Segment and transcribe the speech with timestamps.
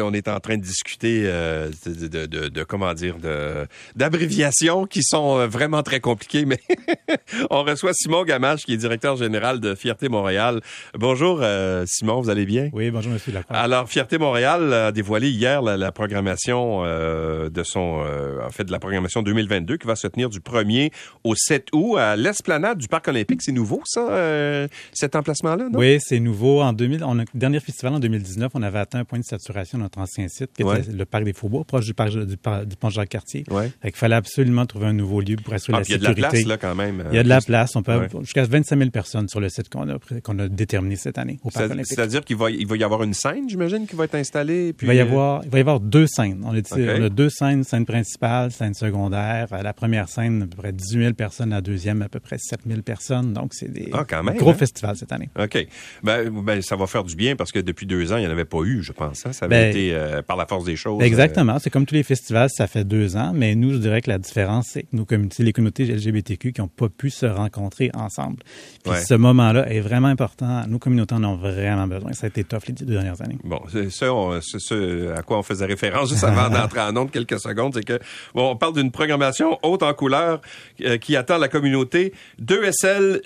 [0.00, 4.86] On est en train de discuter euh, de, de, de, de, comment dire de d'abréviations
[4.86, 6.58] qui sont euh, vraiment très compliquées, mais
[7.50, 10.62] on reçoit Simon Gamache qui est directeur général de Fierté Montréal.
[10.98, 12.70] Bonjour euh, Simon, vous allez bien?
[12.72, 13.54] Oui, bonjour Monsieur Lacroix.
[13.54, 18.02] Alors Fierté Montréal a dévoilé hier la, la programmation euh, de son
[18.42, 20.90] en fait de la programmation 2022 qui va se tenir du 1er
[21.22, 23.42] au 7 août à l'esplanade du Parc olympique.
[23.42, 25.78] C'est nouveau ça cet emplacement là, non?
[25.78, 29.04] Oui, c'est nouveau en 2000 on a dernier festival en 2019, on avait atteint un
[29.04, 30.80] point de saturation notre ancien site, qui Ouais.
[30.80, 32.36] était le parc des Faubourgs, proche du, parc, du,
[32.76, 33.44] pont Jacques-Cartier.
[33.50, 33.70] Ouais.
[33.82, 35.98] Qu'il fallait absolument trouver un nouveau lieu pour assurer Ah, la puis il y a
[35.98, 36.44] de la sécurité.
[36.44, 37.04] place là quand même.
[37.10, 37.76] Il y a de la place.
[37.76, 38.08] On peut Ouais.
[38.20, 41.50] jusqu'à 25 000 personnes sur le site qu'on a, qu'on a déterminé cette année au
[41.50, 41.86] Parc C'est- olympique.
[41.86, 44.72] C'est-à-dire qu'il va, il va y avoir une scène, j'imagine, qui va être installée.
[44.72, 46.42] Puis, Il va y euh, avoir, il va y avoir deux scènes.
[46.44, 46.78] On a, dit- OK.
[46.78, 49.48] on a deux scènes, scène principale, scène secondaire.
[49.52, 51.50] À la première scène, à peu près 18 000 personnes.
[51.50, 53.32] La deuxième, à peu près 7 000 personnes.
[53.32, 54.54] Donc, c'est des Ah, quand même, gros hein?
[54.54, 55.28] festivals cette année.
[55.38, 55.66] OK.
[56.02, 58.30] Ben, ben, ça va faire du bien parce que depuis deux ans, il n'y en
[58.30, 59.26] avait pas eu, je pense.
[59.26, 59.32] hein.
[59.32, 61.02] Ça avait Ben, été euh, par la force des choses.
[61.02, 61.58] Exactement.
[61.58, 63.32] C'est comme tous les festivals, ça fait deux ans.
[63.34, 66.60] Mais nous, je dirais que la différence, c'est que nos communautés, les communautés LGBTQ qui
[66.60, 68.36] n'ont pas pu se rencontrer ensemble.
[68.84, 69.02] Puis Ouais.
[69.04, 70.62] ce moment-là est vraiment important.
[70.68, 72.12] Nos communautés en ont vraiment besoin.
[72.12, 73.38] Ça a été tough les deux dernières années.
[73.44, 77.74] Bon, c'est ce à quoi on faisait référence juste avant d'entrer en onde quelques secondes,
[77.74, 77.98] c'est que
[78.34, 80.40] bon, on parle d'une programmation haute en couleur
[80.82, 83.20] euh, qui attend la communauté 2SL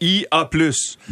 [0.00, 0.48] GBTQIA+.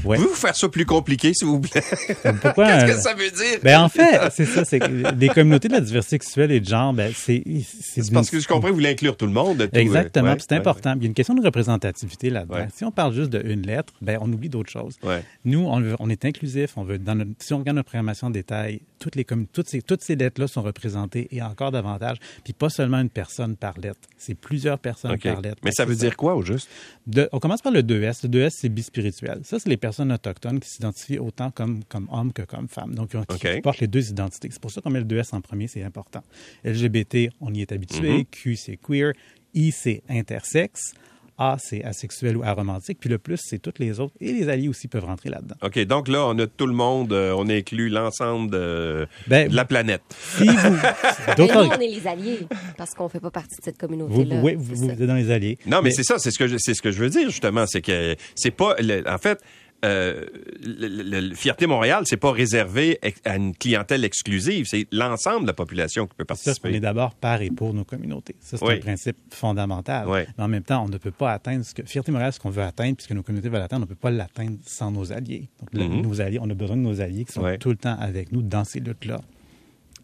[0.04, 0.16] Ouais.
[0.16, 1.82] Pouvez-vous faire ça plus compliqué, s'il vous plaît?
[2.42, 2.66] Pourquoi?
[2.66, 3.58] Qu'est-ce que euh, ça veut dire?
[3.62, 4.80] Ben en fait, c'est ça, c'est
[5.16, 7.42] les communautés de la diversité sexuelle et de genre, ben c'est
[7.80, 9.68] c'est parce que je comprends, vous voulez inclure tout le monde.
[9.70, 10.94] tout, Exactement, euh, c'est ouais, important.
[10.96, 12.66] Il y a une question de représentativité là-dedans.
[12.74, 14.96] Si on parle juste d'une lettre, ben on oublie d'autres choses.
[15.44, 16.72] Nous, on, veut- on est inclusif.
[16.76, 19.82] On veut dans notre, si on regarde notre programmation en détail, toutes les toutes ces
[19.82, 22.18] toutes ces lettres-là sont représentées et encore davantage.
[22.44, 25.58] Puis pas seulement une personne par lettre, c'est plusieurs personnes par lettre.
[25.64, 26.68] Mais ça veut dire quoi, au juste?
[27.06, 28.20] de- on commence par le 2S.
[28.24, 29.40] Le 2S, c'est bispirituel.
[29.42, 32.94] Ça, c'est les personnes autochtones qui s'identifient autant comme, comme hommes que comme femmes.
[32.94, 33.26] Donc, qui, OK.
[33.38, 34.48] qui portent les deux identités.
[34.52, 36.22] C'est pour ça qu'on met le 2S en premier, c'est important.
[36.64, 38.18] LGBT, on y est habitué.
[38.18, 38.24] Mhm.
[38.26, 39.12] Q, c'est queer.
[39.54, 40.92] I, c'est intersexe.
[41.38, 42.98] A, c'est asexuel ou aromantique.
[43.00, 44.14] Puis le plus, c'est toutes les autres.
[44.20, 45.54] Et les alliés aussi peuvent rentrer là-dedans.
[45.62, 49.54] OK, donc là, on a tout le monde, euh, on inclut l'ensemble de, Ben, de
[49.56, 50.02] la planète.
[50.36, 50.52] Si vous...
[51.28, 52.46] Mais d'autres- nous, on est les alliés,
[52.76, 54.40] parce qu'on fait pas partie de cette vous, communauté-là.
[54.42, 55.58] oui, vous, êtes dans les alliés.
[55.66, 57.66] Non, mais, c'est ça, c'est ce que je, c'est ce que je veux dire justement,
[57.66, 59.38] c'est que c'est pas, le- en fait,
[59.84, 60.24] euh,
[60.64, 65.46] le, le- le Fierté Montréal, c'est pas réservé à une clientèle exclusive, c'est l'ensemble de
[65.48, 66.80] la population qui peut participer.
[66.80, 68.34] d'abord par et pour nos communautés.
[68.40, 68.74] Ça, c'est Oui.
[68.74, 70.08] un principe fondamental.
[70.08, 70.20] Oui.
[70.38, 72.50] Mais en même temps, on ne peut pas atteindre ce que Fierté Montréal, ce qu'on
[72.50, 75.48] veut atteindre, puisque nos communautés veulent atteindre, on ne peut pas l'atteindre sans nos alliés.
[75.60, 76.00] Donc, Mhm.
[76.02, 77.58] nos alliés, on a besoin de nos alliés qui sont Oui.
[77.58, 79.20] tout le temps avec nous dans ces luttes-là.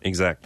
[0.04, 0.44] Exact.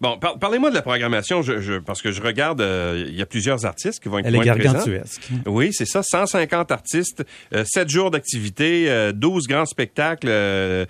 [0.00, 3.22] Bon, par- parlez-moi de la programmation, je, je- parce que je regarde, euh, il y
[3.22, 5.28] a plusieurs artistes qui vont être, Elle est gargantuesque.
[5.46, 10.28] Oui, c'est ça, 150 artistes, euh, 7 jours d'activité, euh, 12 grands spectacles.
[10.28, 10.86] euh,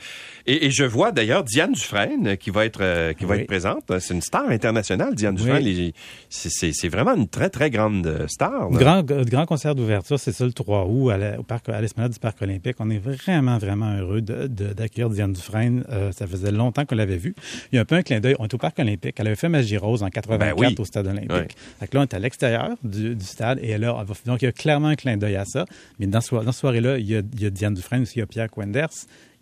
[0.46, 3.40] et, et je vois d'ailleurs Diane Dufresne qui va être euh, qui va Oui.
[3.40, 3.98] être présente.
[3.98, 5.34] C'est une star internationale, Diane.
[5.36, 5.92] Dufresne.
[6.28, 8.70] C'est vraiment une très, très grande star.
[8.70, 8.78] là.
[8.78, 12.12] Grand, grand concert d'ouverture, c'est ça le 3 août à la- au parc, à l'esplanade
[12.12, 12.76] du Parc olympique.
[12.78, 15.84] On est vraiment, vraiment heureux d'accueillir Diane Dufresne.
[16.12, 17.34] Ça faisait longtemps qu'on l'avait vue.
[17.72, 18.36] Il y a un peu un clin d'œil.
[18.38, 18.97] On est au Parc olympique.
[19.02, 20.74] Elle avait fait Magie Rose en 84 Ben oui.
[20.78, 21.56] au stade olympique.
[21.80, 24.48] Fait que là, on est à l'extérieur du, du stade et là, donc il y
[24.48, 25.64] a clairement un clin d'œil à ça.
[25.98, 28.16] Mais dans, ce dans cette soirée-là, il y, a, il y a Diane Dufresne aussi,
[28.16, 28.88] il y a Pierre Quenders,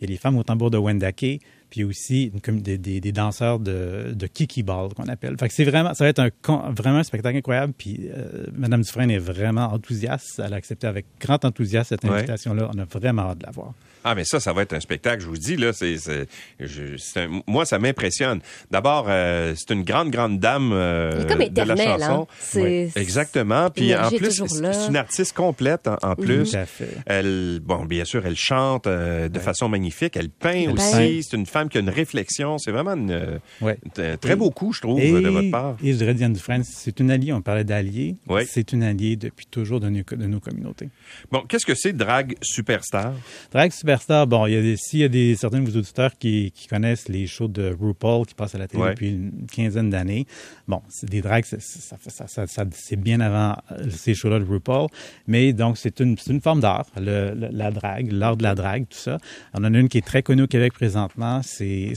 [0.01, 1.41] il y a les femmes au tambour de Wendake,
[1.71, 5.37] puis aussi une des, des- des danseurs de, de Kiki Ball qu'on appelle.
[5.39, 6.31] Fait que c'est vraiment, ça va être un,
[6.73, 7.73] vraiment un spectacle incroyable.
[7.77, 10.41] Puis euh, Madame Dufresne est vraiment enthousiaste.
[10.45, 12.19] Elle a accepté avec grand enthousiasme cette Ouais.
[12.19, 12.71] invitation-là.
[12.75, 13.73] On a vraiment hâte de la voir.
[14.09, 16.29] Ah, mais ça, ça va être un spectacle, je vous dis, là, c'est, c'est,
[16.61, 18.39] je- c'est un- moi, ça m'impressionne.
[18.71, 22.23] D'abord, euh, c'est une grande, grande dame euh, Elle est comme de la éternelle, chanson.
[22.31, 22.35] hein.
[22.39, 23.69] C'est- Exactement.
[23.71, 26.55] Puis en plus, c'est une artiste complète en, en plus.
[27.07, 30.17] Elle, bon, bien sûr, elle chante euh, de façon magnifique.
[30.17, 31.23] Elle peint Elle aussi.
[31.25, 32.59] C'est une femme qui a une réflexion.
[32.59, 33.79] C'est vraiment une, euh, Ouais.
[33.99, 35.77] un très beau coup, je trouve, Et, de votre part.
[35.83, 37.33] et je dirais Diane Dufresne, c'est une alliée.
[37.33, 38.17] On parlait d'alliés.
[38.29, 38.43] Oui.
[38.49, 40.89] C'est une alliée depuis toujours de nos, de nos communautés.
[41.31, 43.13] Bon, qu'est-ce que c'est Drag Superstar?
[43.53, 46.17] Drag Superstar, bon, il y a des, s'il y a des, certains de vos auditeurs
[46.19, 48.91] qui, qui connaissent les shows de RuPaul qui passent à la télé Ouais.
[48.91, 50.27] depuis une quinzaine d'années,
[50.69, 54.15] bon, c'est des drags, c'est- ça, fait- ça, ça, ça- c'est bien avant euh, ces
[54.15, 54.89] shows-là de RuPaul,
[55.27, 58.55] mais donc c'est une, c'est une forme d'art, le- le- la drague, l'art de la
[58.55, 59.19] drague, tout ça.
[59.55, 61.95] On en a une qui est très connue au Québec présentement, c'est,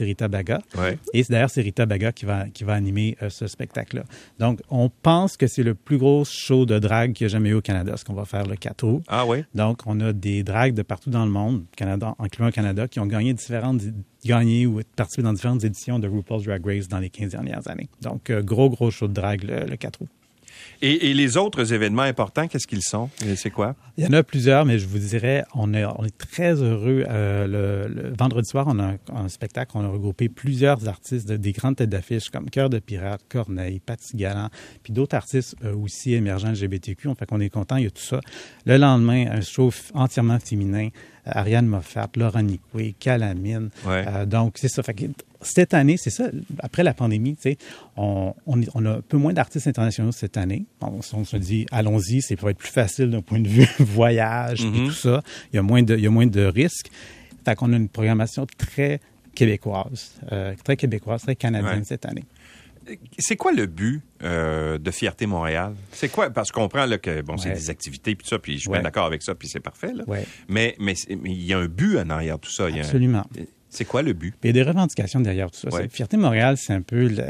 [0.00, 0.60] Rita Baga.
[0.76, 0.98] Ouais.
[1.12, 4.04] Et c'est d'ailleurs c'est Rita Baga qui va, qui va animer euh, ce spectacle-là.
[4.38, 7.50] Donc, on pense que c'est le plus gros show de drague qu'il y a jamais
[7.50, 9.02] eu au Canada, ce qu'on va faire le 4 août.
[9.08, 9.44] Ah oui?
[9.54, 13.00] Donc, on a des dragues de partout dans le monde, Canada, incluant le Canada, qui
[13.00, 13.82] ont gagné différentes,
[14.24, 17.88] gagné ou participé dans différentes éditions de RuPaul's Drag Race dans les 15 dernières années.
[18.02, 20.08] Donc, euh, gros, gros show de drague le, le 4 août.
[20.82, 23.10] Et, et les autres événements importants, qu'est-ce qu'ils sont?
[23.36, 23.76] C'est quoi?
[23.98, 27.04] Il y en a plusieurs, mais je vous dirais, on est, on est très heureux.
[27.08, 31.28] Euh, le, le vendredi soir, on a un, un spectacle, on a regroupé plusieurs artistes,
[31.28, 34.48] de- des grandes têtes d'affiche comme Cœur de Pirate, Corneille, Paty Galland,
[34.82, 37.08] puis d'autres artistes euh, aussi émergents LGBTQ.
[37.08, 38.20] On fait qu'on est content, il y a tout ça.
[38.64, 40.88] Le lendemain, un show entièrement féminin,
[41.32, 43.70] Ariane Moffat, Laurent Nicoué, Calamine.
[43.86, 44.04] Ouais.
[44.06, 44.82] Euh, donc, c'est ça.
[44.82, 45.04] Fait que
[45.42, 46.28] cette année, c'est ça,
[46.58, 47.58] après la pandémie, tu sais,
[47.96, 50.64] on, on, est- on a un peu moins d'artistes internationaux cette année.
[50.82, 54.62] On, on se dit, allons-y, c'est pour être plus facile d'un point de vue voyage
[54.64, 55.22] et tout ça.
[55.52, 56.90] Il y a moins de, il y a moins de risques.
[57.44, 59.00] Fait qu'on a une programmation très
[59.34, 61.84] québécoise, euh, très québécoise, très canadienne Ouais.
[61.84, 62.24] cette année.
[63.18, 65.74] C'est quoi le but euh, de Fierté Montréal?
[65.92, 66.30] C'est quoi?
[66.30, 68.68] Parce qu'on comprend là, que bon, c'est des activités puis tout ça, puis je suis
[68.70, 68.78] Ouais.
[68.78, 69.92] bien d'accord avec ça, puis c'est parfait.
[69.92, 70.04] Là.
[70.06, 70.26] Ouais.
[70.48, 72.68] Mais mais c'est- mais il y a un but en arrière tout ça.
[72.68, 73.24] Il y a un- Absolument.
[73.72, 74.32] C'est quoi le but?
[74.40, 75.68] Puis il y a des revendications derrière tout ça.
[75.68, 75.88] Ouais.
[75.88, 77.22] Fierté Montréal, c'est un peu le,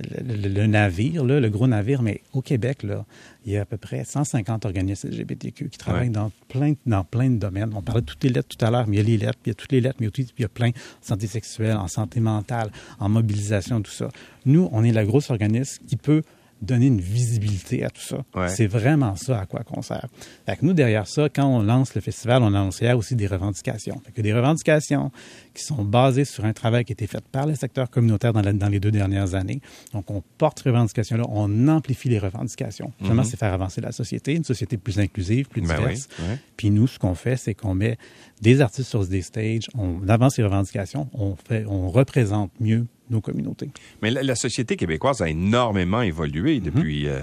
[0.00, 3.04] le- le- le navire, là, le gros navire, mais au Québec, là,
[3.44, 6.12] il y a à peu près 150 organismes LGBTQ qui travaillent Ouais.
[6.14, 7.70] dans, plein, dans plein de domaines.
[7.74, 9.38] On parlait de toutes les lettres tout à l'heure, mais il y a les lettres,
[9.42, 10.72] puis il y a toutes les lettres, mais aussi il y a plein en
[11.02, 14.08] santé sexuelle, en santé mentale, en mobilisation, tout ça.
[14.46, 16.22] Nous, on est le gros organisme qui peut
[16.60, 18.24] donner une visibilité à tout ça.
[18.34, 18.48] Ouais.
[18.48, 20.06] C'est vraiment ça à quoi qu'on sert.
[20.46, 23.26] Fait que nous, derrière ça, quand on lance le festival, on annonce hier aussi des
[23.26, 24.00] revendications.
[24.04, 25.10] Fait que des revendications
[25.54, 28.42] qui sont basées sur un travail qui a été fait par le secteur communautaire dans,
[28.42, 29.60] la- dans les deux dernières années.
[29.92, 32.92] Donc, on porte ces revendications-là, on amplifie les revendications.
[32.98, 36.08] Finalement, c'est faire avancer la société, une société plus inclusive, plus Ben diverse.
[36.18, 36.38] oui, ouais.
[36.56, 37.98] Puis nous, ce qu'on fait, c'est qu'on met
[38.42, 43.20] des artistes sur des stages, on avance les revendications, on, fait, on représente mieux nos
[43.20, 43.70] communautés.
[44.02, 47.20] Mais la, la société québécoise a énormément évolué depuis, euh,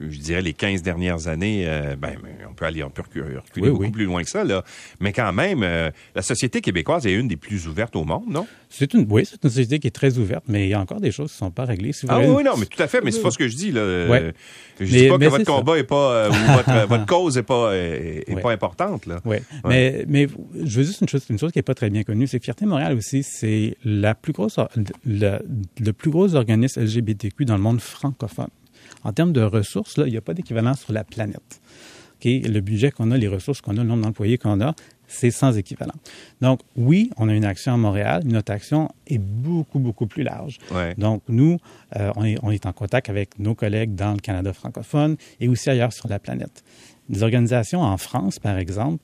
[0.00, 1.64] je, je dirais, les 15 dernières années.
[1.66, 3.90] Euh, ben, mais on peut aller, on peut reculer, reculer Oui, beaucoup oui.
[3.90, 4.64] plus loin que ça, là.
[5.00, 8.46] Mais quand même, euh, la société québécoise est une des plus ouvertes au monde, non?
[8.72, 11.00] C'est une, oui, c'est une société qui est très ouverte, mais il y a encore
[11.00, 11.92] des choses qui ne sont pas réglées.
[11.92, 13.36] Si vous Ah oui, voulez- oui, non, mais tout à fait, mais c'est pas ce
[13.38, 13.80] que je dis, là.
[13.80, 14.32] Euh, Ouais.
[14.78, 15.52] Je Mais- dis pas que votre ça.
[15.52, 18.40] combat est pas, euh, ou votre, votre cause est pas, est, est Ouais.
[18.40, 19.20] pas importante, là.
[19.24, 22.04] Oui, mais, mais je veux juste une chose, une chose qui n'est pas très bien
[22.04, 24.56] connue, c'est que Fierté Montréal aussi, c'est la plus grosse,
[25.04, 25.38] le,
[25.80, 28.48] le plus gros organisme LGBTQ dans le monde francophone.
[29.02, 31.60] En termes de ressources, là, il n'y a pas d'équivalent sur la planète.
[32.22, 32.24] OK?
[32.24, 34.74] Le budget qu'on a, les ressources qu'on a, le nombre d'employés qu'on a,
[35.10, 35.94] c'est sans équivalent.
[36.40, 40.22] Donc, oui, on a une action à Montréal, mais notre action est beaucoup, beaucoup plus
[40.22, 40.58] large.
[40.72, 40.94] Ouais.
[40.96, 41.58] Donc, nous,
[41.96, 45.48] euh, on, est, on est en contact avec nos collègues dans le Canada francophone et
[45.48, 46.62] aussi ailleurs sur la planète.
[47.08, 49.02] Des organisations en France, par exemple,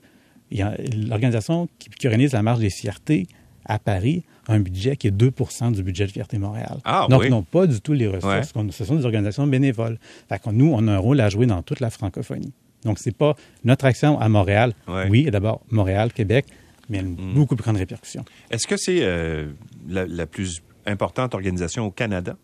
[0.49, 3.27] l'organisation qui, qui organise la marche des fiertés
[3.65, 6.77] à Paris a un budget qui est 2% du budget de Fierté Montréal.
[6.85, 7.27] Ah, Donc, oui.
[7.27, 8.53] ils n'ont pas du tout les ressources.
[8.55, 8.71] Ouais.
[8.71, 9.99] Ce sont des organisations bénévoles.
[10.29, 12.53] Fait que nous, on a un rôle à jouer dans toute la francophonie.
[12.83, 14.73] Donc, c'est pas notre action à Montréal.
[14.87, 15.07] Ouais.
[15.07, 15.09] Mm.
[15.09, 16.45] Oui, d'abord Montréal, Québec,
[16.89, 18.23] mais une beaucoup plus grande répercussion.
[18.49, 19.47] Est-ce que c'est euh,
[19.87, 22.37] la, la plus importante organisation au Canada?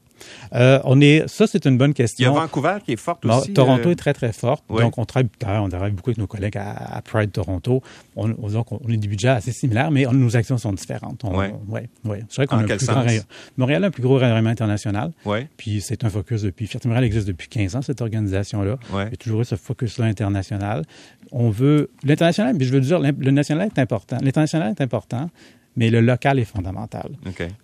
[0.56, 2.34] Euh, on est, ça, c'est une bonne Il y a question.
[2.34, 3.54] Vancouver qui est forte Bon, aussi.
[3.54, 4.64] Toronto euh, est très, très forte.
[4.70, 7.81] Donc, on travaille, on travaille beaucoup avec nos collègues à, à Pride Toronto.
[8.16, 11.24] On, on- donc, on a des budgets assez similaires, mais on- nos actions sont différentes.
[11.24, 11.54] On, Ouais.
[11.68, 12.24] ouais, ouais.
[12.30, 13.24] C'est vrai qu'on a un plus grand rayon-
[13.58, 15.12] Montréal a un plus gros rayonnement international.
[15.25, 15.48] Ouais.
[15.58, 16.68] Puis, c'est un focus depuis.
[16.68, 18.78] Fierté Montréal existe depuis 15 ans, cette organisation-là.
[18.92, 20.84] Il y a toujours eu ce focus-là international.
[21.31, 21.90] On veut.
[22.04, 24.18] L'international, mais je veux dire, le national est important.
[24.22, 25.30] L'international est important,
[25.75, 27.12] mais le local est fondamental.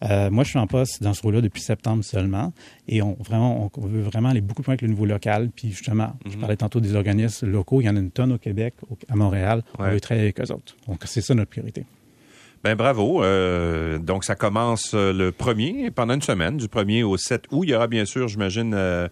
[0.04, 2.54] Euh, moi, je suis en poste dans ce rôle-là depuis septembre seulement,
[2.88, 5.50] et on, vraiment, on veut vraiment aller beaucoup plus loin avec le niveau local.
[5.56, 6.40] Puis justement, je Mhm.
[6.40, 9.16] parlais tantôt des organismes locaux, il y en a une tonne au Québec, au- à
[9.16, 9.64] Montréal.
[9.80, 9.88] Ouais.
[9.88, 10.76] On veut travailler avec eux autres.
[10.88, 11.86] Donc, c'est ça notre priorité.
[12.64, 13.24] Ben bravo.
[13.24, 17.64] Euh, donc ça commence euh, le 1er pendant une semaine, du 1er au 7 août.
[17.64, 19.08] Il y aura bien sûr, j'imagine, euh,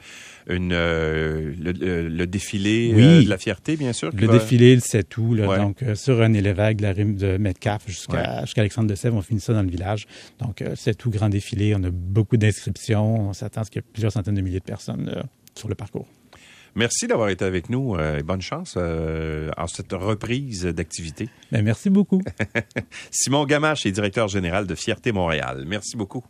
[0.49, 3.23] une euh, le, le- le défilé Oui.
[3.25, 4.11] de la fierté, bien sûr.
[4.13, 5.57] Le va- défilé, le 7 août, là, Ouais.
[5.59, 9.39] donc sur René Lévesque, de la rime de Metcalf jusqu'à Alexandre de Sèvres, on finit
[9.39, 10.07] ça dans le village.
[10.39, 13.81] Donc, euh, 7 août, grand défilé, on a beaucoup d'inscriptions, on s'attend à ce qu'il
[13.81, 15.23] y ait plusieurs centaines de milliers de personnes
[15.55, 16.07] sur le parcours.
[16.77, 21.27] Merci d'avoir été avec nous euh, et bonne chance euh, en cette reprise d'activité.
[21.51, 22.21] Ben, merci beaucoup.
[23.09, 25.63] Simon Gamache est directeur général de Fierté Montréal.
[25.65, 26.23] Merci beaucoup.